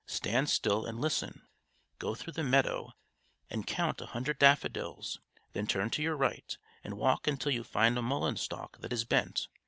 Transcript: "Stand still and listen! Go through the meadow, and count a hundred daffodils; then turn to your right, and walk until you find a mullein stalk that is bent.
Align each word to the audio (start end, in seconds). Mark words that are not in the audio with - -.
"Stand 0.07 0.49
still 0.49 0.87
and 0.87 0.99
listen! 0.99 1.43
Go 1.99 2.15
through 2.15 2.33
the 2.33 2.41
meadow, 2.43 2.93
and 3.51 3.67
count 3.67 4.01
a 4.01 4.07
hundred 4.07 4.39
daffodils; 4.39 5.19
then 5.53 5.67
turn 5.67 5.91
to 5.91 6.01
your 6.01 6.15
right, 6.17 6.57
and 6.83 6.97
walk 6.97 7.27
until 7.27 7.51
you 7.51 7.63
find 7.63 7.95
a 7.99 8.01
mullein 8.01 8.35
stalk 8.37 8.79
that 8.79 8.91
is 8.93 9.05
bent. 9.05 9.45